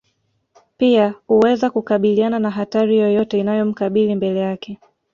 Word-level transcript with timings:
pia 0.77 1.13
uweza 1.29 1.69
kukabiliana 1.69 2.39
na 2.39 2.51
hatari 2.51 2.97
yoyote 2.97 3.39
inayomkabili 3.39 4.15
mbele 4.15 4.39
yake 4.39 4.79